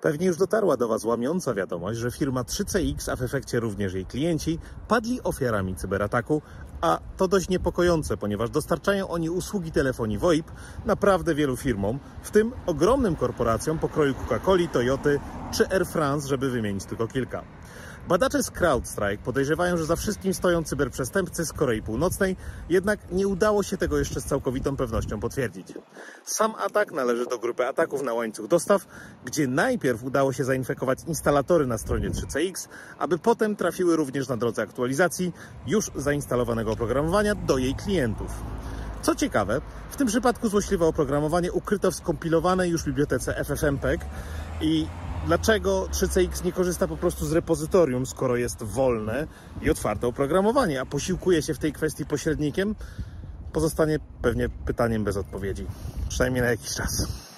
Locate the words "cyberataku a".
5.76-6.98